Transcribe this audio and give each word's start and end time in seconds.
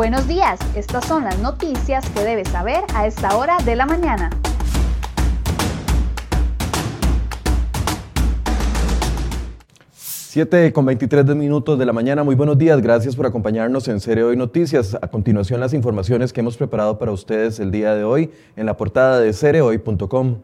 Buenos 0.00 0.26
días, 0.26 0.58
estas 0.74 1.04
son 1.04 1.24
las 1.24 1.38
noticias 1.40 2.08
que 2.08 2.24
debes 2.24 2.48
saber 2.48 2.84
a 2.94 3.06
esta 3.06 3.36
hora 3.36 3.58
de 3.66 3.76
la 3.76 3.84
mañana. 3.84 4.30
Siete 9.92 10.72
con 10.72 10.86
23 10.86 11.36
minutos 11.36 11.78
de 11.78 11.84
la 11.84 11.92
mañana, 11.92 12.24
muy 12.24 12.34
buenos 12.34 12.56
días, 12.56 12.80
gracias 12.80 13.14
por 13.14 13.26
acompañarnos 13.26 13.88
en 13.88 14.00
Serie 14.00 14.24
Hoy 14.24 14.38
Noticias. 14.38 14.96
A 15.02 15.08
continuación 15.08 15.60
las 15.60 15.74
informaciones 15.74 16.32
que 16.32 16.40
hemos 16.40 16.56
preparado 16.56 16.98
para 16.98 17.12
ustedes 17.12 17.60
el 17.60 17.70
día 17.70 17.94
de 17.94 18.02
hoy 18.02 18.30
en 18.56 18.64
la 18.64 18.78
portada 18.78 19.20
de 19.20 19.34
cereoy.com. 19.34 20.36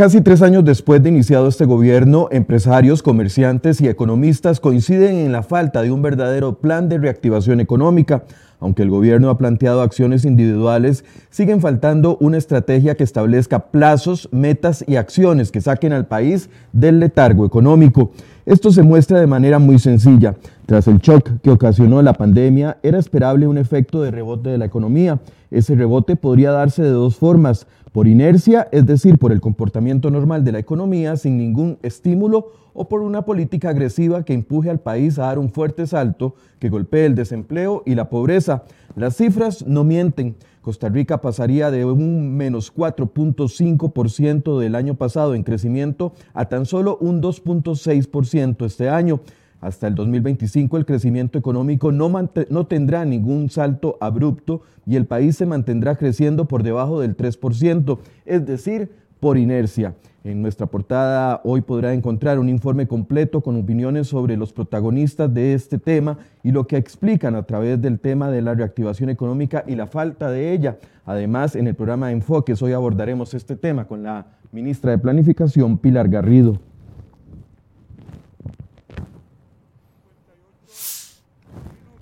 Casi 0.00 0.22
tres 0.22 0.40
años 0.40 0.64
después 0.64 1.02
de 1.02 1.10
iniciado 1.10 1.46
este 1.46 1.66
gobierno, 1.66 2.28
empresarios, 2.30 3.02
comerciantes 3.02 3.82
y 3.82 3.88
economistas 3.88 4.58
coinciden 4.58 5.16
en 5.16 5.30
la 5.30 5.42
falta 5.42 5.82
de 5.82 5.92
un 5.92 6.00
verdadero 6.00 6.58
plan 6.58 6.88
de 6.88 6.96
reactivación 6.96 7.60
económica. 7.60 8.24
Aunque 8.60 8.82
el 8.82 8.90
gobierno 8.90 9.30
ha 9.30 9.38
planteado 9.38 9.82
acciones 9.82 10.24
individuales, 10.24 11.04
siguen 11.30 11.60
faltando 11.60 12.18
una 12.20 12.36
estrategia 12.36 12.94
que 12.94 13.04
establezca 13.04 13.70
plazos, 13.70 14.28
metas 14.32 14.84
y 14.86 14.96
acciones 14.96 15.50
que 15.50 15.62
saquen 15.62 15.92
al 15.92 16.06
país 16.06 16.50
del 16.72 17.00
letargo 17.00 17.46
económico. 17.46 18.12
Esto 18.46 18.70
se 18.70 18.82
muestra 18.82 19.18
de 19.18 19.26
manera 19.26 19.58
muy 19.58 19.78
sencilla. 19.78 20.36
Tras 20.66 20.88
el 20.88 20.98
shock 20.98 21.40
que 21.42 21.50
ocasionó 21.50 22.02
la 22.02 22.12
pandemia, 22.12 22.78
era 22.82 22.98
esperable 22.98 23.46
un 23.46 23.58
efecto 23.58 24.02
de 24.02 24.10
rebote 24.10 24.50
de 24.50 24.58
la 24.58 24.66
economía. 24.66 25.20
Ese 25.50 25.74
rebote 25.74 26.16
podría 26.16 26.52
darse 26.52 26.82
de 26.82 26.90
dos 26.90 27.16
formas 27.16 27.66
por 27.92 28.06
inercia, 28.06 28.68
es 28.70 28.86
decir, 28.86 29.18
por 29.18 29.32
el 29.32 29.40
comportamiento 29.40 30.10
normal 30.10 30.44
de 30.44 30.52
la 30.52 30.58
economía 30.58 31.16
sin 31.16 31.38
ningún 31.38 31.78
estímulo 31.82 32.52
o 32.80 32.88
por 32.88 33.02
una 33.02 33.26
política 33.26 33.68
agresiva 33.68 34.24
que 34.24 34.32
empuje 34.32 34.70
al 34.70 34.80
país 34.80 35.18
a 35.18 35.26
dar 35.26 35.38
un 35.38 35.50
fuerte 35.50 35.86
salto 35.86 36.34
que 36.58 36.70
golpee 36.70 37.04
el 37.04 37.14
desempleo 37.14 37.82
y 37.84 37.94
la 37.94 38.08
pobreza. 38.08 38.62
Las 38.96 39.18
cifras 39.18 39.66
no 39.66 39.84
mienten. 39.84 40.36
Costa 40.62 40.88
Rica 40.88 41.20
pasaría 41.20 41.70
de 41.70 41.84
un 41.84 42.34
menos 42.38 42.74
4.5% 42.74 44.58
del 44.58 44.74
año 44.74 44.94
pasado 44.94 45.34
en 45.34 45.42
crecimiento 45.42 46.14
a 46.32 46.48
tan 46.48 46.64
solo 46.64 46.96
un 47.02 47.20
2.6% 47.20 48.64
este 48.64 48.88
año. 48.88 49.20
Hasta 49.60 49.86
el 49.86 49.94
2025 49.94 50.78
el 50.78 50.86
crecimiento 50.86 51.38
económico 51.38 51.92
no, 51.92 52.10
no, 52.48 52.66
tendrá 52.66 53.04
ningún 53.04 53.50
salto 53.50 53.98
abrupto 54.00 54.62
y 54.86 54.96
el 54.96 55.04
país 55.04 55.36
se 55.36 55.44
mantendrá 55.44 55.96
creciendo 55.96 56.48
por 56.48 56.62
debajo 56.62 57.00
del 57.00 57.14
3%, 57.14 57.98
es 58.24 58.46
decir, 58.46 58.90
por 59.20 59.38
inercia. 59.38 59.94
En 60.22 60.42
nuestra 60.42 60.66
portada 60.66 61.40
hoy 61.44 61.62
podrá 61.62 61.94
encontrar 61.94 62.38
un 62.38 62.48
informe 62.48 62.86
completo 62.86 63.40
con 63.40 63.56
opiniones 63.56 64.08
sobre 64.08 64.36
los 64.36 64.52
protagonistas 64.52 65.32
de 65.32 65.54
este 65.54 65.78
tema 65.78 66.18
y 66.42 66.50
lo 66.50 66.66
que 66.66 66.76
explican 66.76 67.34
a 67.36 67.44
través 67.44 67.80
del 67.80 68.00
tema 68.00 68.30
de 68.30 68.42
la 68.42 68.54
reactivación 68.54 69.08
económica 69.08 69.64
y 69.66 69.76
la 69.76 69.86
falta 69.86 70.30
de 70.30 70.52
ella. 70.52 70.78
Además, 71.06 71.56
en 71.56 71.66
el 71.68 71.74
programa 71.74 72.12
Enfoques 72.12 72.60
hoy 72.60 72.72
abordaremos 72.72 73.32
este 73.32 73.56
tema 73.56 73.86
con 73.86 74.02
la 74.02 74.26
ministra 74.52 74.90
de 74.90 74.98
Planificación, 74.98 75.78
Pilar 75.78 76.08
Garrido. 76.08 76.69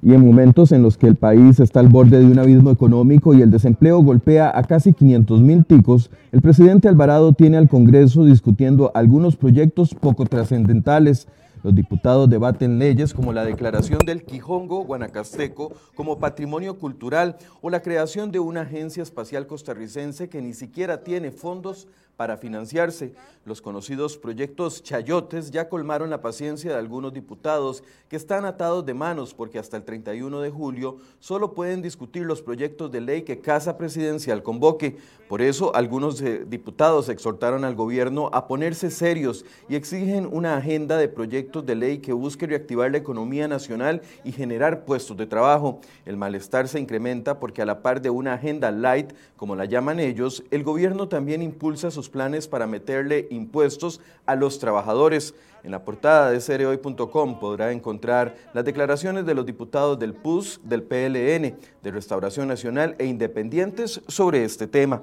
Y 0.02 0.14
en 0.14 0.24
momentos 0.24 0.72
en 0.72 0.82
los 0.82 0.96
que 0.96 1.06
el 1.06 1.16
país 1.16 1.58
está 1.60 1.80
al 1.80 1.88
borde 1.88 2.18
de 2.18 2.26
un 2.26 2.38
abismo 2.38 2.70
económico 2.70 3.34
y 3.34 3.42
el 3.42 3.50
desempleo 3.50 4.00
golpea 4.00 4.52
a 4.54 4.62
casi 4.62 4.92
500 4.92 5.40
mil 5.40 5.64
ticos, 5.64 6.10
el 6.32 6.40
presidente 6.40 6.88
Alvarado 6.88 7.32
tiene 7.32 7.56
al 7.56 7.68
Congreso 7.68 8.24
discutiendo 8.24 8.92
algunos 8.94 9.36
proyectos 9.36 9.94
poco 9.94 10.24
trascendentales. 10.24 11.26
Los 11.64 11.74
diputados 11.74 12.30
debaten 12.30 12.78
leyes 12.78 13.12
como 13.12 13.32
la 13.32 13.44
declaración 13.44 13.98
del 14.06 14.22
Quijongo 14.22 14.84
guanacasteco 14.84 15.72
como 15.96 16.20
patrimonio 16.20 16.78
cultural 16.78 17.36
o 17.60 17.68
la 17.68 17.82
creación 17.82 18.30
de 18.30 18.38
una 18.38 18.60
agencia 18.60 19.02
espacial 19.02 19.48
costarricense 19.48 20.28
que 20.28 20.40
ni 20.40 20.54
siquiera 20.54 21.02
tiene 21.02 21.32
fondos 21.32 21.88
para 22.18 22.36
financiarse. 22.36 23.14
Los 23.44 23.62
conocidos 23.62 24.18
proyectos 24.18 24.82
chayotes 24.82 25.52
ya 25.52 25.68
colmaron 25.68 26.10
la 26.10 26.20
paciencia 26.20 26.72
de 26.72 26.76
algunos 26.76 27.14
diputados 27.14 27.84
que 28.08 28.16
están 28.16 28.44
atados 28.44 28.84
de 28.84 28.92
manos 28.92 29.34
porque 29.34 29.60
hasta 29.60 29.76
el 29.76 29.84
31 29.84 30.40
de 30.40 30.50
julio 30.50 30.96
solo 31.20 31.54
pueden 31.54 31.80
discutir 31.80 32.24
los 32.26 32.42
proyectos 32.42 32.90
de 32.90 33.00
ley 33.00 33.22
que 33.22 33.40
Casa 33.40 33.78
Presidencial 33.78 34.42
convoque. 34.42 34.96
Por 35.28 35.40
eso 35.42 35.74
algunos 35.76 36.20
eh, 36.20 36.44
diputados 36.44 37.08
exhortaron 37.08 37.64
al 37.64 37.76
gobierno 37.76 38.30
a 38.32 38.48
ponerse 38.48 38.90
serios 38.90 39.44
y 39.68 39.76
exigen 39.76 40.28
una 40.30 40.56
agenda 40.56 40.96
de 40.96 41.08
proyectos 41.08 41.64
de 41.64 41.76
ley 41.76 41.98
que 41.98 42.12
busque 42.12 42.48
reactivar 42.48 42.90
la 42.90 42.98
economía 42.98 43.46
nacional 43.46 44.02
y 44.24 44.32
generar 44.32 44.84
puestos 44.84 45.16
de 45.16 45.26
trabajo. 45.26 45.80
El 46.04 46.16
malestar 46.16 46.66
se 46.66 46.80
incrementa 46.80 47.38
porque 47.38 47.62
a 47.62 47.66
la 47.66 47.80
par 47.80 48.02
de 48.02 48.10
una 48.10 48.34
agenda 48.34 48.72
light, 48.72 49.12
como 49.36 49.54
la 49.54 49.66
llaman 49.66 50.00
ellos, 50.00 50.42
el 50.50 50.64
gobierno 50.64 51.08
también 51.08 51.42
impulsa 51.42 51.92
sus 51.92 52.07
planes 52.08 52.48
para 52.48 52.66
meterle 52.66 53.28
impuestos 53.30 54.00
a 54.26 54.34
los 54.34 54.58
trabajadores. 54.58 55.34
En 55.64 55.72
la 55.72 55.84
portada 55.84 56.30
de 56.30 56.40
cereoy.com 56.40 57.40
podrá 57.40 57.72
encontrar 57.72 58.36
las 58.54 58.64
declaraciones 58.64 59.26
de 59.26 59.34
los 59.34 59.44
diputados 59.44 59.98
del 59.98 60.14
PUS, 60.14 60.60
del 60.64 60.82
PLN, 60.82 61.56
de 61.82 61.90
Restauración 61.90 62.48
Nacional 62.48 62.94
e 62.98 63.06
independientes 63.06 64.00
sobre 64.06 64.44
este 64.44 64.66
tema. 64.66 65.02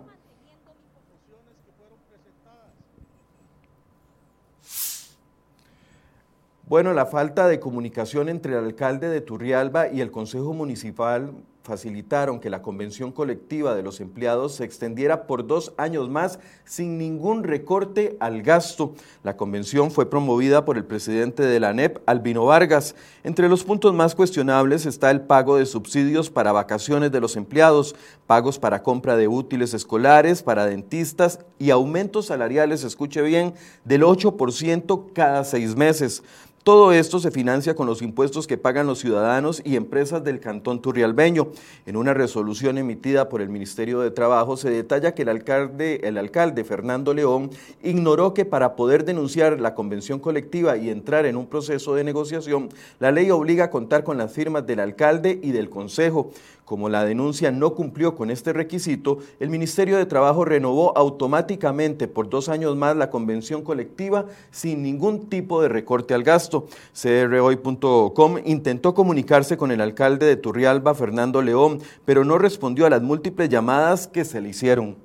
Bueno, 6.68 6.94
la 6.94 7.06
falta 7.06 7.48
de 7.48 7.60
comunicación 7.60 8.28
entre 8.28 8.54
el 8.54 8.66
alcalde 8.66 9.08
de 9.10 9.22
Turrialba 9.22 9.88
y 9.90 10.02
el 10.02 10.10
Consejo 10.10 10.52
Municipal 10.52 11.32
facilitaron 11.66 12.40
que 12.40 12.52
la 12.52 12.62
convención 12.62 13.12
colectiva 13.12 13.76
de 13.76 13.82
los 13.82 14.00
empleados 14.00 14.54
se 14.54 14.64
extendiera 14.64 15.26
por 15.26 15.48
dos 15.48 15.74
años 15.78 16.10
más 16.10 16.40
sin 16.64 17.00
ningún 17.00 17.44
recorte 17.44 18.16
al 18.20 18.44
gasto. 18.44 18.94
La 19.24 19.36
convención 19.36 19.90
fue 19.90 20.08
promovida 20.08 20.64
por 20.64 20.78
el 20.78 20.86
presidente 20.86 21.42
de 21.42 21.60
la 21.60 21.70
ANEP, 21.70 21.98
Albino 22.06 22.46
Vargas. 22.46 22.96
Entre 23.24 23.50
los 23.50 23.64
puntos 23.64 23.96
más 23.96 24.14
cuestionables 24.14 24.86
está 24.86 25.10
el 25.10 25.22
pago 25.22 25.58
de 25.58 25.66
subsidios 25.66 26.30
para 26.30 26.52
vacaciones 26.52 27.12
de 27.12 27.20
los 27.20 27.36
empleados, 27.36 27.96
pagos 28.28 28.60
para 28.60 28.84
compra 28.84 29.18
de 29.18 29.28
útiles 29.28 29.74
escolares, 29.74 30.44
para 30.44 30.68
dentistas 30.68 31.40
y 31.58 31.72
aumentos 31.72 32.28
salariales, 32.28 32.84
escuche 32.84 33.24
bien, 33.24 33.56
del 33.84 34.04
8% 34.04 35.14
cada 35.14 35.44
seis 35.44 35.76
meses. 35.76 36.22
Todo 36.66 36.94
esto 36.94 37.20
se 37.20 37.30
financia 37.30 37.76
con 37.76 37.86
los 37.86 38.02
impuestos 38.02 38.48
que 38.48 38.58
pagan 38.58 38.88
los 38.88 38.98
ciudadanos 38.98 39.62
y 39.64 39.76
empresas 39.76 40.24
del 40.24 40.40
Cantón 40.40 40.82
Turrialbeño. 40.82 41.50
En 41.86 41.96
una 41.96 42.16
resolución 42.16 42.80
emitida 42.80 43.30
por 43.30 43.44
el 43.44 43.50
Ministerio 43.50 44.00
de 44.00 44.10
Trabajo 44.10 44.58
se 44.58 44.72
detalla 44.72 45.14
que 45.14 45.22
el 45.22 45.30
alcalde, 45.30 46.02
el 46.04 46.18
alcalde 46.18 46.64
Fernando 46.64 47.14
León 47.14 47.52
ignoró 47.84 48.34
que 48.34 48.46
para 48.46 48.76
poder 48.76 49.06
denunciar 49.06 49.62
la 49.62 49.76
convención 49.76 50.18
colectiva 50.18 50.76
y 50.76 50.90
entrar 50.90 51.28
en 51.28 51.36
un 51.36 51.46
proceso 51.46 51.94
de 51.94 52.04
negociación, 52.04 52.70
la 52.98 53.12
ley 53.12 53.30
obliga 53.30 53.66
a 53.66 53.70
contar 53.70 54.04
con 54.04 54.18
las 54.18 54.32
firmas 54.32 54.66
del 54.66 54.80
alcalde 54.80 55.40
y 55.44 55.52
del 55.52 55.70
consejo. 55.70 56.32
Como 56.66 56.90
la 56.90 57.06
denuncia 57.06 57.52
no 57.52 57.76
cumplió 57.76 58.16
con 58.16 58.32
este 58.32 58.52
requisito, 58.52 59.20
el 59.40 59.52
Ministerio 59.52 59.98
de 59.98 60.08
Trabajo 60.08 60.46
renovó 60.46 60.98
automáticamente 60.98 62.08
por 62.08 62.28
dos 62.28 62.50
años 62.50 62.76
más 62.76 62.96
la 62.96 63.12
convención 63.12 63.62
colectiva 63.62 64.26
sin 64.50 64.82
ningún 64.82 65.30
tipo 65.30 65.62
de 65.62 65.70
recorte 65.70 66.16
al 66.16 66.24
gasto. 66.24 66.66
CRHoy.com 67.00 68.38
intentó 68.46 68.96
comunicarse 68.96 69.58
con 69.58 69.72
el 69.72 69.80
alcalde 69.80 70.26
de 70.26 70.38
Turrialba, 70.38 70.96
Fernando 70.96 71.44
León, 71.44 71.82
pero 72.04 72.26
no 72.26 72.40
respondió 72.40 72.88
a 72.88 72.90
las 72.90 73.04
múltiples 73.04 73.48
llamadas 73.50 74.08
que 74.08 74.26
se 74.26 74.42
le 74.42 74.50
hicieron. 74.50 75.05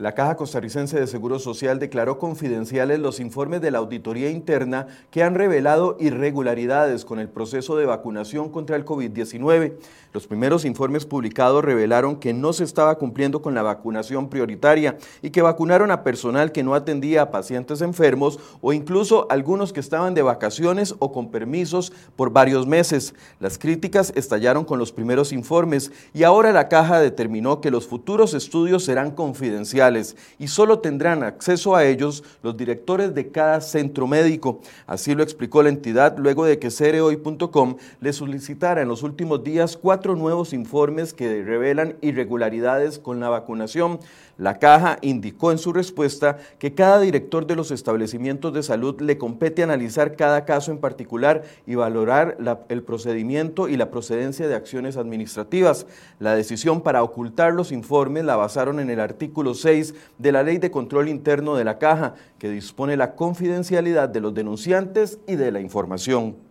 La 0.00 0.12
Caja 0.12 0.34
Costarricense 0.34 0.98
de 0.98 1.06
Seguro 1.06 1.38
Social 1.38 1.78
declaró 1.78 2.18
confidenciales 2.18 3.00
los 3.00 3.20
informes 3.20 3.60
de 3.60 3.70
la 3.70 3.80
auditoría 3.80 4.30
interna 4.30 4.86
que 5.10 5.22
han 5.22 5.34
revelado 5.34 5.98
irregularidades 6.00 7.04
con 7.04 7.18
el 7.18 7.28
proceso 7.28 7.76
de 7.76 7.84
vacunación 7.84 8.48
contra 8.48 8.76
el 8.76 8.86
COVID-19. 8.86 9.74
Los 10.14 10.26
primeros 10.26 10.64
informes 10.64 11.04
publicados 11.04 11.62
revelaron 11.62 12.16
que 12.16 12.32
no 12.32 12.54
se 12.54 12.64
estaba 12.64 12.96
cumpliendo 12.96 13.42
con 13.42 13.54
la 13.54 13.60
vacunación 13.60 14.30
prioritaria 14.30 14.96
y 15.20 15.28
que 15.28 15.42
vacunaron 15.42 15.90
a 15.90 16.02
personal 16.02 16.50
que 16.50 16.62
no 16.62 16.74
atendía 16.74 17.20
a 17.20 17.30
pacientes 17.30 17.82
enfermos 17.82 18.40
o 18.62 18.72
incluso 18.72 19.26
algunos 19.30 19.74
que 19.74 19.80
estaban 19.80 20.14
de 20.14 20.22
vacaciones 20.22 20.94
o 20.98 21.12
con 21.12 21.30
permisos 21.30 21.92
por 22.16 22.32
varios 22.32 22.66
meses. 22.66 23.14
Las 23.38 23.58
críticas 23.58 24.14
estallaron 24.16 24.64
con 24.64 24.78
los 24.78 24.92
primeros 24.92 25.30
informes 25.30 25.92
y 26.14 26.22
ahora 26.22 26.52
la 26.52 26.68
Caja 26.70 27.00
determinó 27.00 27.60
que 27.60 27.70
los 27.70 27.86
futuros 27.86 28.32
estudios 28.32 28.82
serán 28.82 29.10
confidenciales 29.10 29.89
y 30.38 30.48
solo 30.48 30.78
tendrán 30.78 31.22
acceso 31.22 31.74
a 31.74 31.84
ellos 31.84 32.22
los 32.42 32.56
directores 32.56 33.14
de 33.14 33.30
cada 33.30 33.60
centro 33.60 34.06
médico. 34.06 34.60
Así 34.86 35.14
lo 35.14 35.22
explicó 35.22 35.62
la 35.62 35.68
entidad 35.68 36.16
luego 36.18 36.44
de 36.44 36.58
que 36.58 36.70
cereoy.com 36.70 37.76
le 38.00 38.12
solicitara 38.12 38.82
en 38.82 38.88
los 38.88 39.02
últimos 39.02 39.42
días 39.42 39.76
cuatro 39.76 40.14
nuevos 40.14 40.52
informes 40.52 41.12
que 41.12 41.42
revelan 41.42 41.96
irregularidades 42.00 42.98
con 42.98 43.20
la 43.20 43.28
vacunación. 43.28 43.98
La 44.40 44.58
caja 44.58 44.96
indicó 45.02 45.52
en 45.52 45.58
su 45.58 45.70
respuesta 45.70 46.38
que 46.58 46.72
cada 46.72 46.98
director 46.98 47.46
de 47.46 47.56
los 47.56 47.70
establecimientos 47.70 48.54
de 48.54 48.62
salud 48.62 48.98
le 49.02 49.18
compete 49.18 49.62
analizar 49.62 50.16
cada 50.16 50.46
caso 50.46 50.72
en 50.72 50.78
particular 50.78 51.42
y 51.66 51.74
valorar 51.74 52.38
el 52.70 52.82
procedimiento 52.82 53.68
y 53.68 53.76
la 53.76 53.90
procedencia 53.90 54.48
de 54.48 54.54
acciones 54.54 54.96
administrativas. 54.96 55.84
La 56.20 56.34
decisión 56.34 56.80
para 56.80 57.02
ocultar 57.02 57.52
los 57.52 57.70
informes 57.70 58.24
la 58.24 58.36
basaron 58.36 58.80
en 58.80 58.88
el 58.88 59.00
artículo 59.00 59.52
6 59.52 59.94
de 60.16 60.32
la 60.32 60.42
Ley 60.42 60.56
de 60.56 60.70
Control 60.70 61.10
Interno 61.10 61.54
de 61.54 61.64
la 61.64 61.78
Caja, 61.78 62.14
que 62.38 62.48
dispone 62.48 62.96
la 62.96 63.16
confidencialidad 63.16 64.08
de 64.08 64.20
los 64.20 64.32
denunciantes 64.32 65.18
y 65.26 65.36
de 65.36 65.52
la 65.52 65.60
información. 65.60 66.49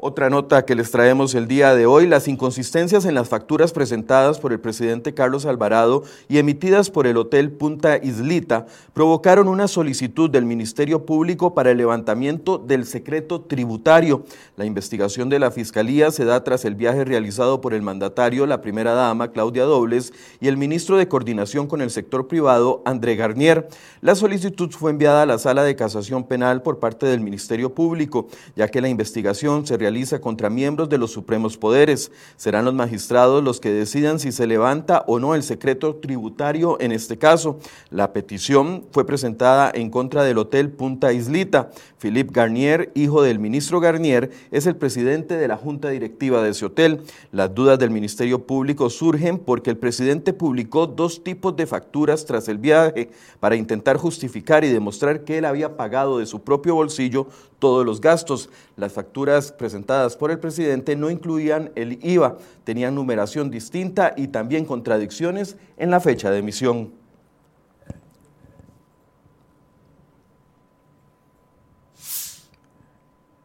Otra 0.00 0.30
nota 0.30 0.64
que 0.64 0.76
les 0.76 0.92
traemos 0.92 1.34
el 1.34 1.48
día 1.48 1.74
de 1.74 1.86
hoy, 1.86 2.06
las 2.06 2.28
inconsistencias 2.28 3.04
en 3.04 3.16
las 3.16 3.28
facturas 3.28 3.72
presentadas 3.72 4.38
por 4.38 4.52
el 4.52 4.60
presidente 4.60 5.12
Carlos 5.12 5.44
Alvarado 5.44 6.04
y 6.28 6.38
emitidas 6.38 6.88
por 6.88 7.08
el 7.08 7.16
Hotel 7.16 7.50
Punta 7.50 7.96
Islita 7.96 8.66
provocaron 8.94 9.48
una 9.48 9.66
solicitud 9.66 10.30
del 10.30 10.44
Ministerio 10.44 11.04
Público 11.04 11.52
para 11.52 11.72
el 11.72 11.78
levantamiento 11.78 12.58
del 12.58 12.86
secreto 12.86 13.40
tributario. 13.40 14.22
La 14.56 14.66
investigación 14.66 15.30
de 15.30 15.40
la 15.40 15.50
Fiscalía 15.50 16.12
se 16.12 16.24
da 16.24 16.44
tras 16.44 16.64
el 16.64 16.76
viaje 16.76 17.04
realizado 17.04 17.60
por 17.60 17.74
el 17.74 17.82
mandatario, 17.82 18.46
la 18.46 18.60
primera 18.60 18.92
dama, 18.92 19.32
Claudia 19.32 19.64
Dobles, 19.64 20.12
y 20.40 20.46
el 20.46 20.56
ministro 20.56 20.96
de 20.96 21.08
Coordinación 21.08 21.66
con 21.66 21.80
el 21.80 21.90
sector 21.90 22.28
privado, 22.28 22.82
André 22.84 23.16
Garnier. 23.16 23.66
La 24.00 24.14
solicitud 24.14 24.70
fue 24.70 24.92
enviada 24.92 25.22
a 25.22 25.26
la 25.26 25.38
Sala 25.38 25.64
de 25.64 25.74
Casación 25.74 26.22
Penal 26.22 26.62
por 26.62 26.78
parte 26.78 27.06
del 27.06 27.18
Ministerio 27.20 27.74
Público, 27.74 28.28
ya 28.54 28.68
que 28.68 28.80
la 28.80 28.88
investigación 28.88 29.66
se 29.66 29.76
realizó 29.76 29.87
realiza 29.88 30.20
contra 30.20 30.50
miembros 30.50 30.90
de 30.90 30.98
los 30.98 31.12
supremos 31.12 31.56
poderes. 31.56 32.12
Serán 32.36 32.66
los 32.66 32.74
magistrados 32.74 33.42
los 33.42 33.58
que 33.58 33.70
decidan 33.70 34.18
si 34.18 34.32
se 34.32 34.46
levanta 34.46 35.02
o 35.06 35.18
no 35.18 35.34
el 35.34 35.42
secreto 35.42 35.94
tributario 35.96 36.78
en 36.78 36.92
este 36.92 37.16
caso. 37.16 37.58
La 37.88 38.12
petición 38.12 38.84
fue 38.90 39.06
presentada 39.06 39.72
en 39.74 39.88
contra 39.88 40.24
del 40.24 40.36
Hotel 40.36 40.68
Punta 40.68 41.14
Islita. 41.14 41.70
Philippe 41.98 42.32
Garnier, 42.34 42.92
hijo 42.94 43.22
del 43.22 43.38
ministro 43.38 43.80
Garnier, 43.80 44.30
es 44.50 44.66
el 44.66 44.76
presidente 44.76 45.38
de 45.38 45.48
la 45.48 45.56
junta 45.56 45.88
directiva 45.88 46.42
de 46.42 46.50
ese 46.50 46.66
hotel. 46.66 47.00
Las 47.32 47.54
dudas 47.54 47.78
del 47.78 47.90
Ministerio 47.90 48.46
Público 48.46 48.90
surgen 48.90 49.38
porque 49.38 49.70
el 49.70 49.78
presidente 49.78 50.34
publicó 50.34 50.86
dos 50.86 51.24
tipos 51.24 51.56
de 51.56 51.66
facturas 51.66 52.26
tras 52.26 52.46
el 52.48 52.58
viaje 52.58 53.08
para 53.40 53.56
intentar 53.56 53.96
justificar 53.96 54.64
y 54.64 54.68
demostrar 54.68 55.24
que 55.24 55.38
él 55.38 55.46
había 55.46 55.78
pagado 55.78 56.18
de 56.18 56.26
su 56.26 56.42
propio 56.42 56.74
bolsillo 56.74 57.26
todos 57.58 57.84
los 57.84 58.00
gastos. 58.00 58.50
Las 58.76 58.92
facturas 58.92 59.50
presentadas 59.50 59.77
por 60.18 60.30
el 60.30 60.38
presidente 60.38 60.96
no 60.96 61.10
incluían 61.10 61.70
el 61.74 61.98
IVA, 62.02 62.36
tenían 62.64 62.94
numeración 62.94 63.50
distinta 63.50 64.14
y 64.16 64.28
también 64.28 64.64
contradicciones 64.64 65.56
en 65.76 65.90
la 65.90 66.00
fecha 66.00 66.30
de 66.30 66.38
emisión. 66.38 66.97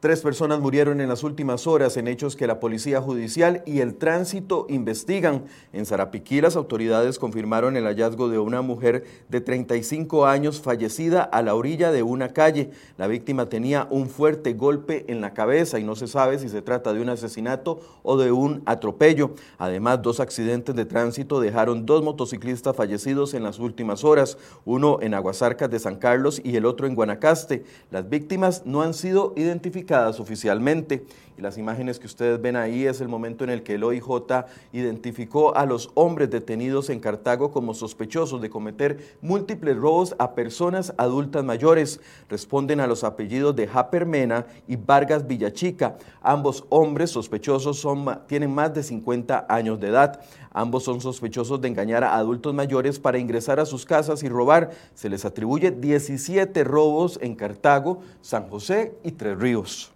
Tres 0.03 0.19
personas 0.19 0.59
murieron 0.59 0.99
en 0.99 1.07
las 1.07 1.23
últimas 1.23 1.65
horas 1.65 1.95
en 1.95 2.09
hechos 2.09 2.35
que 2.35 2.45
la 2.45 2.59
Policía 2.59 2.99
Judicial 2.99 3.63
y 3.65 3.79
el 3.79 3.95
Tránsito 3.95 4.65
investigan. 4.67 5.45
En 5.71 5.85
Zarapiquí, 5.85 6.41
las 6.41 6.57
autoridades 6.57 7.19
confirmaron 7.19 7.77
el 7.77 7.85
hallazgo 7.85 8.27
de 8.27 8.37
una 8.37 8.61
mujer 8.61 9.05
de 9.29 9.39
35 9.39 10.25
años 10.25 10.59
fallecida 10.59 11.23
a 11.23 11.41
la 11.41 11.55
orilla 11.55 11.93
de 11.93 12.03
una 12.03 12.33
calle. 12.33 12.71
La 12.97 13.07
víctima 13.07 13.47
tenía 13.47 13.87
un 13.91 14.09
fuerte 14.09 14.51
golpe 14.51 15.05
en 15.07 15.21
la 15.21 15.33
cabeza 15.33 15.79
y 15.79 15.85
no 15.85 15.95
se 15.95 16.07
sabe 16.07 16.37
si 16.37 16.49
se 16.49 16.61
trata 16.61 16.91
de 16.91 16.99
un 16.99 17.07
asesinato 17.07 17.79
o 18.03 18.17
de 18.17 18.33
un 18.33 18.61
atropello. 18.65 19.35
Además, 19.57 20.01
dos 20.01 20.19
accidentes 20.19 20.75
de 20.75 20.83
tránsito 20.83 21.39
dejaron 21.39 21.85
dos 21.85 22.03
motociclistas 22.03 22.75
fallecidos 22.75 23.33
en 23.33 23.43
las 23.43 23.57
últimas 23.57 24.03
horas, 24.03 24.37
uno 24.65 24.97
en 24.99 25.13
Aguasarcas 25.13 25.69
de 25.71 25.79
San 25.79 25.95
Carlos 25.95 26.41
y 26.43 26.57
el 26.57 26.65
otro 26.65 26.87
en 26.87 26.95
Guanacaste. 26.95 27.63
Las 27.89 28.09
víctimas 28.09 28.63
no 28.65 28.81
han 28.81 28.93
sido 28.93 29.31
identificadas 29.37 29.92
oficialmente. 30.19 31.05
Y 31.37 31.41
las 31.41 31.57
imágenes 31.57 31.99
que 31.99 32.07
ustedes 32.07 32.41
ven 32.41 32.55
ahí 32.55 32.85
es 32.85 33.01
el 33.01 33.07
momento 33.07 33.43
en 33.43 33.49
el 33.49 33.63
que 33.63 33.75
el 33.75 33.83
OIJ 33.83 34.03
identificó 34.71 35.55
a 35.55 35.65
los 35.65 35.89
hombres 35.95 36.29
detenidos 36.29 36.89
en 36.89 36.99
Cartago 36.99 37.51
como 37.51 37.73
sospechosos 37.73 38.41
de 38.41 38.49
cometer 38.49 39.17
múltiples 39.21 39.75
robos 39.75 40.15
a 40.19 40.35
personas 40.35 40.93
adultas 40.97 41.43
mayores. 41.43 41.99
Responden 42.29 42.79
a 42.79 42.87
los 42.87 43.03
apellidos 43.03 43.55
de 43.55 43.67
Japer 43.67 44.05
Mena 44.05 44.45
y 44.67 44.75
Vargas 44.75 45.25
Villachica. 45.27 45.97
Ambos 46.21 46.65
hombres 46.69 47.11
sospechosos 47.11 47.85
tienen 48.27 48.53
más 48.53 48.73
de 48.73 48.83
50 48.83 49.45
años 49.49 49.79
de 49.79 49.87
edad. 49.87 50.19
Ambos 50.51 50.83
son 50.83 51.01
sospechosos 51.01 51.59
de 51.61 51.67
engañar 51.67 52.03
a 52.03 52.15
adultos 52.15 52.53
mayores 52.53 52.99
para 52.99 53.17
ingresar 53.17 53.59
a 53.59 53.65
sus 53.65 53.85
casas 53.85 54.21
y 54.21 54.29
robar. 54.29 54.69
Se 54.93 55.09
les 55.09 55.25
atribuye 55.25 55.71
17 55.71 56.63
robos 56.63 57.17
en 57.21 57.35
Cartago, 57.35 58.01
San 58.21 58.47
José 58.49 58.95
y 59.03 59.11
Tres 59.11 59.37
Ríos. 59.39 59.92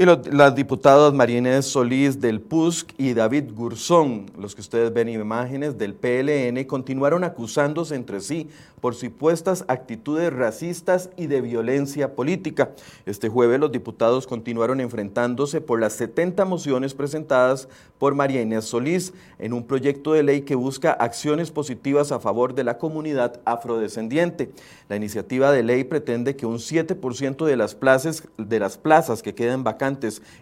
Y 0.00 0.04
las 0.04 0.54
diputadas 0.54 1.12
María 1.12 1.60
Solís 1.60 2.20
del 2.20 2.40
PUSC 2.40 2.94
y 2.98 3.14
David 3.14 3.46
Gurzón, 3.52 4.26
los 4.38 4.54
que 4.54 4.60
ustedes 4.60 4.92
ven 4.92 5.08
imágenes 5.08 5.76
del 5.76 5.92
PLN, 5.92 6.62
continuaron 6.66 7.24
acusándose 7.24 7.96
entre 7.96 8.20
sí 8.20 8.48
por 8.80 8.94
supuestas 8.94 9.64
actitudes 9.66 10.32
racistas 10.32 11.10
y 11.16 11.26
de 11.26 11.40
violencia 11.40 12.14
política. 12.14 12.70
Este 13.06 13.28
jueves 13.28 13.58
los 13.58 13.72
diputados 13.72 14.28
continuaron 14.28 14.80
enfrentándose 14.80 15.60
por 15.60 15.80
las 15.80 15.94
70 15.94 16.44
mociones 16.44 16.94
presentadas 16.94 17.68
por 17.98 18.14
María 18.14 18.40
Inés 18.40 18.66
Solís 18.66 19.12
en 19.40 19.52
un 19.52 19.66
proyecto 19.66 20.12
de 20.12 20.22
ley 20.22 20.42
que 20.42 20.54
busca 20.54 20.92
acciones 20.92 21.50
positivas 21.50 22.12
a 22.12 22.20
favor 22.20 22.54
de 22.54 22.62
la 22.62 22.78
comunidad 22.78 23.40
afrodescendiente. 23.44 24.52
La 24.88 24.94
iniciativa 24.94 25.50
de 25.50 25.64
ley 25.64 25.82
pretende 25.82 26.36
que 26.36 26.46
un 26.46 26.58
7% 26.58 27.44
de 27.44 27.56
las 27.56 27.74
plazas, 27.74 28.22
de 28.36 28.60
las 28.60 28.78
plazas 28.78 29.22
que 29.22 29.34
queden 29.34 29.64
vacantes 29.64 29.87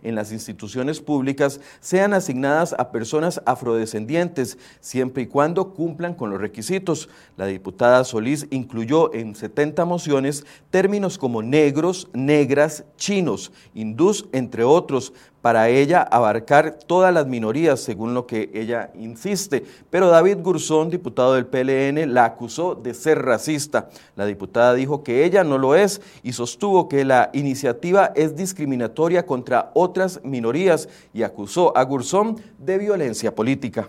en 0.02 0.14
las 0.14 0.32
instituciones 0.32 1.00
públicas 1.00 1.60
sean 1.80 2.14
asignadas 2.14 2.74
a 2.76 2.90
personas 2.90 3.40
afrodescendientes, 3.46 4.58
siempre 4.80 5.24
y 5.24 5.26
cuando 5.26 5.74
cumplan 5.74 6.14
con 6.14 6.30
los 6.30 6.40
requisitos. 6.40 7.08
La 7.36 7.46
diputada 7.46 8.02
Solís 8.04 8.46
incluyó 8.50 9.14
en 9.14 9.34
70 9.34 9.84
mociones 9.84 10.44
términos 10.70 11.18
como 11.18 11.42
negros, 11.42 12.08
negras, 12.12 12.84
chinos, 12.96 13.52
hindús, 13.74 14.26
entre 14.32 14.64
otros, 14.64 15.12
para 15.46 15.68
ella 15.68 16.02
abarcar 16.02 16.76
todas 16.88 17.14
las 17.14 17.28
minorías, 17.28 17.78
según 17.78 18.14
lo 18.14 18.26
que 18.26 18.50
ella 18.52 18.90
insiste. 18.98 19.64
Pero 19.90 20.08
David 20.08 20.38
Gurzón, 20.42 20.90
diputado 20.90 21.34
del 21.34 21.46
PLN, 21.46 22.12
la 22.12 22.24
acusó 22.24 22.74
de 22.74 22.92
ser 22.94 23.22
racista. 23.22 23.88
La 24.16 24.26
diputada 24.26 24.74
dijo 24.74 25.04
que 25.04 25.24
ella 25.24 25.44
no 25.44 25.56
lo 25.56 25.76
es 25.76 26.00
y 26.24 26.32
sostuvo 26.32 26.88
que 26.88 27.04
la 27.04 27.30
iniciativa 27.32 28.10
es 28.16 28.34
discriminatoria 28.34 29.24
contra 29.24 29.70
otras 29.74 30.20
minorías 30.24 30.88
y 31.14 31.22
acusó 31.22 31.78
a 31.78 31.84
Gurzón 31.84 32.42
de 32.58 32.78
violencia 32.78 33.32
política. 33.32 33.88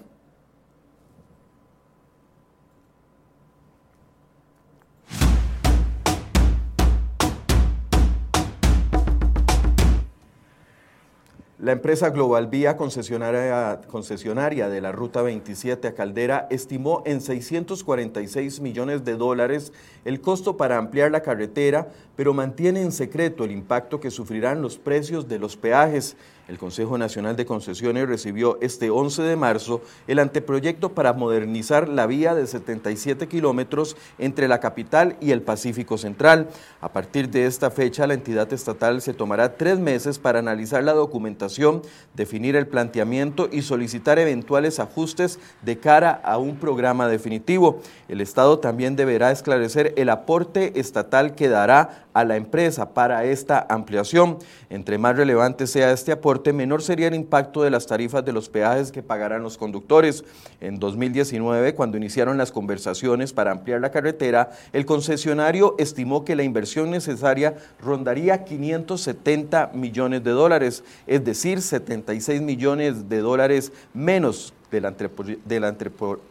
La 11.59 11.71
empresa 11.71 12.11
Global 12.11 12.45
Vía, 12.45 12.77
concesionaria, 12.77 13.81
concesionaria, 13.87 14.69
de 14.69 14.79
la 14.79 14.91
Ruta 14.91 15.23
27 15.23 15.87
a 15.87 15.95
Caldera, 15.95 16.45
estimó 16.51 17.01
en 17.07 17.19
646 17.19 18.59
millones 18.59 19.03
de 19.03 19.15
dólares 19.15 19.73
el 20.05 20.21
costo 20.21 20.55
para 20.55 20.77
ampliar 20.77 21.09
la 21.09 21.23
carretera, 21.23 21.87
pero 22.15 22.35
mantiene 22.35 22.83
en 22.83 22.91
secreto 22.91 23.43
el 23.43 23.49
impacto 23.49 23.99
que 23.99 24.11
sufrirán 24.11 24.61
los 24.61 24.77
precios 24.77 25.27
de 25.27 25.39
los 25.39 25.57
peajes. 25.57 26.15
El 26.47 26.57
Consejo 26.57 26.97
Nacional 26.97 27.35
de 27.35 27.45
Concesiones 27.45 28.07
recibió 28.07 28.57
este 28.61 28.89
11 28.89 29.21
de 29.21 29.35
marzo 29.35 29.81
el 30.07 30.19
anteproyecto 30.19 30.93
para 30.93 31.11
modernizar 31.11 31.89
la 31.89 32.07
vía 32.07 32.35
de 32.35 32.47
77 32.47 33.27
kilómetros 33.27 33.97
entre 34.17 34.47
la 34.47 34.61
capital 34.61 35.17
y 35.19 35.31
el 35.31 35.41
Pacífico 35.41 35.97
Central. 35.97 36.47
A 36.79 36.93
partir 36.93 37.29
de 37.29 37.47
esta 37.47 37.69
fecha, 37.69 38.07
la 38.07 38.13
entidad 38.13 38.51
estatal 38.53 39.01
se 39.01 39.13
tomará 39.13 39.57
tres 39.57 39.77
meses 39.77 40.19
para 40.19 40.39
analizar 40.39 40.85
la 40.85 40.93
documentación, 40.93 41.81
definir 42.15 42.55
el 42.55 42.67
planteamiento 42.67 43.49
y 43.51 43.61
solicitar 43.61 44.17
eventuales 44.17 44.79
ajustes 44.79 45.39
de 45.63 45.79
cara 45.79 46.11
a 46.23 46.37
un 46.37 46.55
programa 46.55 47.09
definitivo. 47.09 47.81
El 48.07 48.21
Estado 48.21 48.59
también 48.59 48.95
deberá 48.95 49.31
esclarecer 49.31 49.93
el 49.97 50.09
aporte 50.09 50.79
estatal 50.79 51.35
que 51.35 51.49
dará 51.49 52.07
a 52.13 52.23
la 52.23 52.37
empresa 52.37 52.93
para 52.93 53.25
esta 53.25 53.67
ampliación. 53.69 54.39
Entre 54.69 54.97
más 54.97 55.17
relevante 55.17 55.67
sea 55.67 55.91
este 55.91 56.13
aporte, 56.13 56.36
menor 56.53 56.81
sería 56.81 57.07
el 57.07 57.15
impacto 57.15 57.63
de 57.63 57.69
las 57.69 57.87
tarifas 57.87 58.23
de 58.23 58.33
los 58.33 58.49
peajes 58.49 58.91
que 58.91 59.03
pagarán 59.03 59.43
los 59.43 59.57
conductores. 59.57 60.23
En 60.61 60.79
2019, 60.79 61.75
cuando 61.75 61.97
iniciaron 61.97 62.37
las 62.37 62.51
conversaciones 62.51 63.33
para 63.33 63.51
ampliar 63.51 63.81
la 63.81 63.91
carretera, 63.91 64.51
el 64.73 64.85
concesionario 64.85 65.75
estimó 65.77 66.23
que 66.25 66.35
la 66.35 66.43
inversión 66.43 66.91
necesaria 66.91 67.55
rondaría 67.81 68.43
570 68.43 69.71
millones 69.73 70.23
de 70.23 70.31
dólares, 70.31 70.83
es 71.05 71.23
decir, 71.23 71.61
76 71.61 72.41
millones 72.41 73.09
de 73.09 73.19
dólares 73.19 73.71
menos 73.93 74.53
del, 74.71 75.63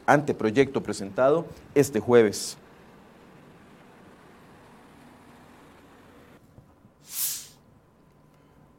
anteproyecto 0.06 0.82
presentado 0.82 1.46
este 1.74 2.00
jueves. 2.00 2.58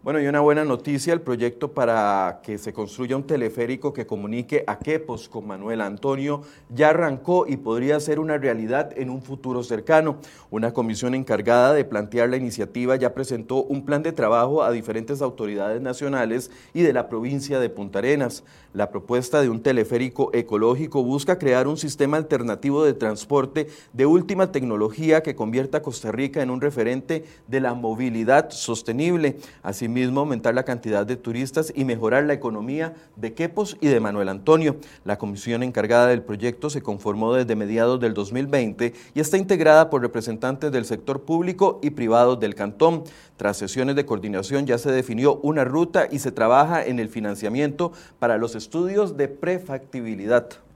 Bueno, 0.07 0.21
y 0.21 0.27
una 0.27 0.39
buena 0.39 0.63
noticia, 0.63 1.11
el 1.11 1.19
proyecto 1.19 1.73
para 1.73 2.39
que 2.41 2.57
se 2.57 2.71
construya 2.71 3.17
un 3.17 3.27
teleférico 3.27 3.91
que 3.91 4.05
comunique 4.05 4.63
a 4.65 4.79
Quepos 4.79 5.27
con 5.27 5.45
Manuel 5.45 5.81
Antonio 5.81 6.43
ya 6.69 6.91
arrancó 6.91 7.45
y 7.45 7.57
podría 7.57 7.99
ser 7.99 8.21
una 8.21 8.37
realidad 8.37 8.97
en 8.97 9.09
un 9.09 9.21
futuro 9.21 9.63
cercano. 9.63 10.19
Una 10.49 10.71
comisión 10.71 11.13
encargada 11.13 11.73
de 11.73 11.83
plantear 11.83 12.29
la 12.29 12.37
iniciativa 12.37 12.95
ya 12.95 13.13
presentó 13.13 13.63
un 13.63 13.83
plan 13.83 14.01
de 14.01 14.13
trabajo 14.13 14.63
a 14.63 14.71
diferentes 14.71 15.21
autoridades 15.21 15.81
nacionales 15.81 16.51
y 16.73 16.83
de 16.83 16.93
la 16.93 17.09
provincia 17.09 17.59
de 17.59 17.69
Punta 17.69 17.99
Arenas. 17.99 18.45
La 18.71 18.91
propuesta 18.91 19.41
de 19.41 19.49
un 19.49 19.61
teleférico 19.61 20.29
ecológico 20.33 21.03
busca 21.03 21.37
crear 21.37 21.67
un 21.67 21.75
sistema 21.75 22.15
alternativo 22.15 22.85
de 22.85 22.93
transporte 22.93 23.67
de 23.91 24.05
última 24.05 24.53
tecnología 24.53 25.21
que 25.21 25.35
convierta 25.35 25.79
a 25.79 25.81
Costa 25.81 26.13
Rica 26.13 26.41
en 26.41 26.49
un 26.49 26.61
referente 26.61 27.25
de 27.47 27.59
la 27.59 27.73
movilidad 27.73 28.51
sostenible. 28.51 29.35
Asimismo, 29.63 29.96
mismo 29.97 30.19
aumentar 30.19 30.53
la 30.53 30.63
cantidad 30.63 31.05
de 31.05 31.15
turistas 31.15 31.73
y 31.75 31.83
mejorar 31.83 32.25
la 32.25 32.33
economía 32.33 32.93
de 33.15 33.33
Quepos 33.33 33.77
y 33.81 33.87
de 33.87 33.99
Manuel 33.99 34.29
Antonio. 34.29 34.77
La 35.05 35.17
comisión 35.17 35.63
encargada 35.63 36.07
del 36.07 36.21
proyecto 36.21 36.69
se 36.69 36.83
conformó 36.83 37.33
desde 37.33 37.55
mediados 37.55 37.99
del 37.99 38.13
2020 38.13 38.93
y 39.15 39.19
está 39.19 39.37
integrada 39.37 39.89
por 39.89 40.03
representantes 40.03 40.71
del 40.71 40.85
sector 40.85 41.23
público 41.23 41.79
y 41.81 41.89
privado 41.89 42.35
del 42.35 42.53
cantón. 42.53 43.03
Tras 43.37 43.57
sesiones 43.57 43.95
de 43.95 44.05
coordinación 44.05 44.67
ya 44.67 44.77
se 44.77 44.91
definió 44.91 45.37
una 45.37 45.63
ruta 45.63 46.07
y 46.11 46.19
se 46.19 46.31
trabaja 46.31 46.85
en 46.85 46.99
el 46.99 47.09
financiamiento 47.09 47.91
para 48.19 48.37
los 48.37 48.53
estudios 48.53 49.17
de 49.17 49.27
prefactibilidad. 49.27 50.66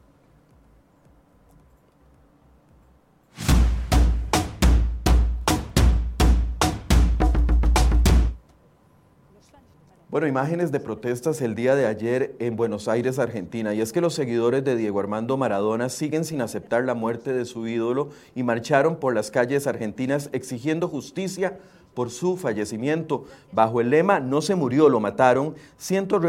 Bueno, 10.12 10.28
imágenes 10.28 10.74
de 10.74 10.82
protestas 10.82 11.40
el 11.40 11.56
día 11.56 11.74
de 11.74 11.86
ayer 11.86 12.36
en 12.40 12.58
Buenos 12.58 12.90
Aires, 12.90 13.18
Argentina, 13.18 13.74
y 13.74 13.80
es 13.80 13.94
que 13.94 14.02
los 14.02 14.14
seguidores 14.14 14.62
de 14.66 14.76
Diego 14.76 15.00
Armando 15.00 15.38
Maradona 15.38 15.88
siguen 15.88 16.26
sin 16.26 16.42
aceptar 16.42 16.84
la 16.84 16.96
muerte 16.96 17.32
de 17.32 17.46
su 17.46 17.66
ídolo 17.66 18.10
y 18.36 18.44
marcharon 18.44 18.98
por 18.98 19.16
las 19.16 19.32
calles 19.32 19.68
argentinas 19.68 20.30
exigiendo 20.34 20.90
justicia 20.90 21.60
por 21.94 22.10
su 22.10 22.38
fallecimiento. 22.38 23.26
Bajo 23.52 23.82
el 23.82 23.90
lema 23.90 24.20
No 24.20 24.42
se 24.42 24.56
murió, 24.56 24.90
lo 24.90 25.00
mataron, 25.00 25.56
cientos 25.78 26.22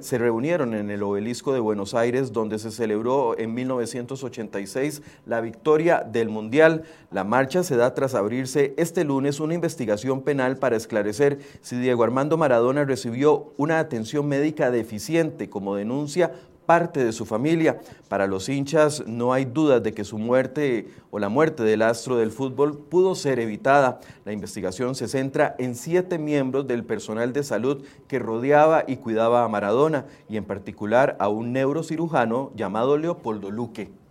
se 0.00 0.18
reunieron 0.18 0.74
en 0.74 0.90
el 0.90 1.02
obelisco 1.02 1.52
de 1.52 1.60
Buenos 1.60 1.94
Aires, 1.94 2.32
donde 2.32 2.58
se 2.58 2.70
celebró 2.70 3.38
en 3.38 3.54
1986 3.54 5.02
la 5.26 5.40
victoria 5.40 6.00
del 6.00 6.28
Mundial. 6.28 6.84
La 7.10 7.24
marcha 7.24 7.62
se 7.62 7.76
da 7.76 7.94
tras 7.94 8.14
abrirse 8.14 8.74
este 8.76 9.04
lunes 9.04 9.40
una 9.40 9.54
investigación 9.54 10.22
penal 10.22 10.56
para 10.56 10.76
esclarecer 10.76 11.38
si 11.60 11.76
Diego 11.76 12.04
Armando 12.04 12.36
Maradona 12.36 12.84
recibió 12.84 13.52
una 13.56 13.78
atención 13.78 14.26
médica 14.26 14.70
deficiente, 14.70 15.48
como 15.48 15.74
denuncia 15.74 16.32
parte 16.66 17.04
de 17.04 17.12
su 17.12 17.26
familia. 17.26 17.80
Para 18.08 18.26
los 18.26 18.48
hinchas 18.48 19.04
no 19.06 19.32
hay 19.32 19.44
dudas 19.44 19.82
de 19.82 19.92
que 19.92 20.04
su 20.04 20.18
muerte 20.18 20.88
o 21.10 21.18
la 21.18 21.28
muerte 21.28 21.62
del 21.62 21.82
astro 21.82 22.16
del 22.16 22.30
fútbol 22.30 22.78
pudo 22.78 23.14
ser 23.14 23.38
evitada. 23.38 24.00
La 24.24 24.32
investigación 24.32 24.94
se 24.94 25.08
centra 25.08 25.54
en 25.58 25.74
siete 25.74 26.18
miembros 26.18 26.66
del 26.66 26.84
personal 26.84 27.32
de 27.32 27.42
salud 27.42 27.84
que 28.08 28.18
rodeaba 28.18 28.84
y 28.86 28.96
cuidaba 28.96 29.44
a 29.44 29.48
Maradona 29.48 30.06
y 30.28 30.36
en 30.36 30.44
particular 30.44 31.16
a 31.18 31.28
un 31.28 31.52
neurocirujano 31.52 32.52
llamado 32.54 32.96
Leopoldo 32.96 33.50
Luque. 33.50 34.01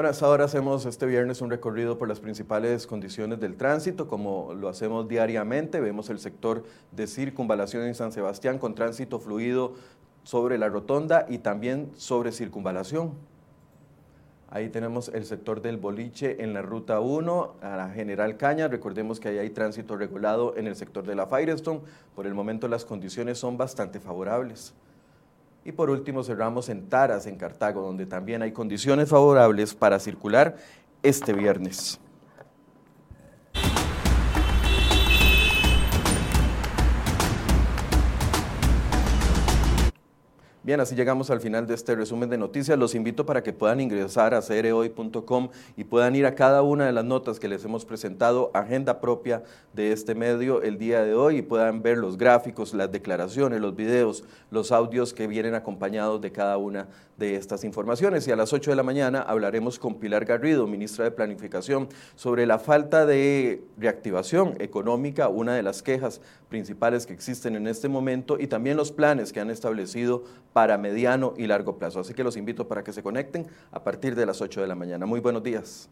Bueno, 0.00 0.16
ahora 0.22 0.46
hacemos 0.46 0.86
este 0.86 1.04
viernes 1.04 1.42
un 1.42 1.50
recorrido 1.50 1.98
por 1.98 2.08
las 2.08 2.20
principales 2.20 2.86
condiciones 2.86 3.38
del 3.38 3.58
tránsito, 3.58 4.08
como 4.08 4.54
lo 4.54 4.70
hacemos 4.70 5.06
diariamente. 5.06 5.78
Vemos 5.78 6.08
el 6.08 6.18
sector 6.18 6.64
de 6.90 7.06
circunvalación 7.06 7.84
en 7.84 7.94
San 7.94 8.10
Sebastián 8.10 8.58
con 8.58 8.74
tránsito 8.74 9.20
fluido 9.20 9.74
sobre 10.22 10.56
la 10.56 10.70
rotonda 10.70 11.26
y 11.28 11.36
también 11.36 11.90
sobre 11.96 12.32
circunvalación. 12.32 13.12
Ahí 14.48 14.70
tenemos 14.70 15.10
el 15.10 15.26
sector 15.26 15.60
del 15.60 15.76
boliche 15.76 16.42
en 16.42 16.54
la 16.54 16.62
ruta 16.62 17.00
1 17.00 17.56
a 17.60 17.76
la 17.76 17.90
General 17.90 18.38
Caña. 18.38 18.68
Recordemos 18.68 19.20
que 19.20 19.28
ahí 19.28 19.36
hay 19.36 19.50
tránsito 19.50 19.98
regulado 19.98 20.56
en 20.56 20.66
el 20.66 20.76
sector 20.76 21.04
de 21.04 21.14
la 21.14 21.26
Firestone. 21.26 21.82
Por 22.16 22.26
el 22.26 22.32
momento 22.32 22.68
las 22.68 22.86
condiciones 22.86 23.36
son 23.36 23.58
bastante 23.58 24.00
favorables. 24.00 24.72
Y 25.64 25.72
por 25.72 25.90
último 25.90 26.22
cerramos 26.22 26.68
en 26.68 26.88
Taras, 26.88 27.26
en 27.26 27.36
Cartago, 27.36 27.82
donde 27.82 28.06
también 28.06 28.42
hay 28.42 28.52
condiciones 28.52 29.08
favorables 29.08 29.74
para 29.74 29.98
circular 29.98 30.56
este 31.02 31.32
viernes. 31.32 32.00
Bien, 40.62 40.78
así 40.78 40.94
llegamos 40.94 41.30
al 41.30 41.40
final 41.40 41.66
de 41.66 41.72
este 41.72 41.94
resumen 41.94 42.28
de 42.28 42.36
noticias. 42.36 42.78
Los 42.78 42.94
invito 42.94 43.24
para 43.24 43.42
que 43.42 43.54
puedan 43.54 43.80
ingresar 43.80 44.34
a 44.34 44.42
cerehoy.com 44.42 45.48
y 45.74 45.84
puedan 45.84 46.14
ir 46.14 46.26
a 46.26 46.34
cada 46.34 46.60
una 46.60 46.84
de 46.84 46.92
las 46.92 47.02
notas 47.02 47.40
que 47.40 47.48
les 47.48 47.64
hemos 47.64 47.86
presentado, 47.86 48.50
agenda 48.52 49.00
propia 49.00 49.42
de 49.72 49.92
este 49.92 50.14
medio 50.14 50.60
el 50.60 50.76
día 50.76 51.02
de 51.02 51.14
hoy 51.14 51.38
y 51.38 51.42
puedan 51.42 51.80
ver 51.80 51.96
los 51.96 52.18
gráficos, 52.18 52.74
las 52.74 52.92
declaraciones, 52.92 53.58
los 53.58 53.74
videos, 53.74 54.22
los 54.50 54.70
audios 54.70 55.14
que 55.14 55.26
vienen 55.26 55.54
acompañados 55.54 56.20
de 56.20 56.30
cada 56.30 56.58
una 56.58 56.88
de 57.16 57.36
estas 57.36 57.64
informaciones. 57.64 58.28
Y 58.28 58.32
a 58.32 58.36
las 58.36 58.52
8 58.52 58.70
de 58.70 58.76
la 58.76 58.82
mañana 58.82 59.22
hablaremos 59.22 59.78
con 59.78 59.94
Pilar 59.94 60.26
Garrido, 60.26 60.66
ministra 60.66 61.04
de 61.04 61.10
Planificación, 61.10 61.88
sobre 62.16 62.46
la 62.46 62.58
falta 62.58 63.06
de 63.06 63.62
reactivación 63.78 64.56
económica, 64.58 65.28
una 65.28 65.54
de 65.54 65.62
las 65.62 65.82
quejas 65.82 66.20
principales 66.50 67.06
que 67.06 67.14
existen 67.14 67.56
en 67.56 67.66
este 67.66 67.88
momento 67.88 68.38
y 68.38 68.46
también 68.46 68.76
los 68.76 68.92
planes 68.92 69.32
que 69.32 69.40
han 69.40 69.50
establecido 69.50 70.24
para 70.52 70.78
mediano 70.78 71.34
y 71.36 71.46
largo 71.46 71.78
plazo. 71.78 72.00
Así 72.00 72.14
que 72.14 72.24
los 72.24 72.36
invito 72.36 72.68
para 72.68 72.82
que 72.82 72.92
se 72.92 73.02
conecten 73.02 73.46
a 73.70 73.82
partir 73.82 74.14
de 74.14 74.26
las 74.26 74.40
8 74.40 74.60
de 74.60 74.66
la 74.66 74.74
mañana. 74.74 75.06
Muy 75.06 75.20
buenos 75.20 75.42
días. 75.42 75.88